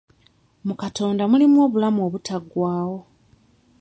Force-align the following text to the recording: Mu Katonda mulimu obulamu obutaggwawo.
Mu 0.65 0.73
Katonda 0.81 1.23
mulimu 1.31 1.57
obulamu 1.65 1.99
obutaggwawo. 2.07 2.99